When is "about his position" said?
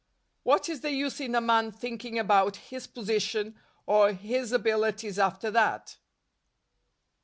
2.17-3.59